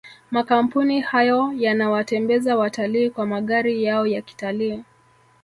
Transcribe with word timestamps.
makampuni 0.31 1.01
hayo 1.01 1.53
yanawatembeza 1.57 2.57
watalii 2.57 3.09
kwa 3.09 3.25
magari 3.25 3.83
yao 3.83 4.07
ya 4.07 4.21
kitalii 4.21 4.83